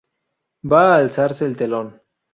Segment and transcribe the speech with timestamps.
[0.71, 1.99] Va a alzarse el telón.